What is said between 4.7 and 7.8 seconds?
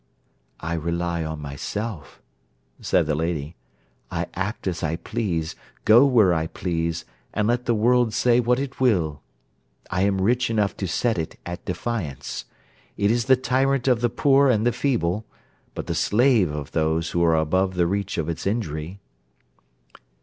I please, go where I please, and let the